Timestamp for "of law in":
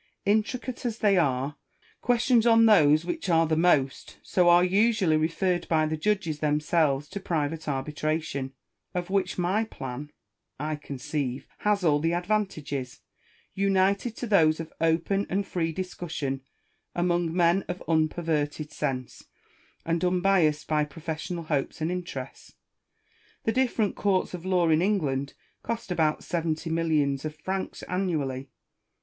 24.33-24.81